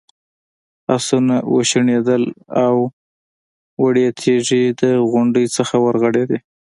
[0.95, 2.23] آسونه وشڼېدل
[2.65, 2.75] او
[3.81, 4.81] وړې تیږې د
[5.11, 6.39] غونډۍ نه ورغړېدې.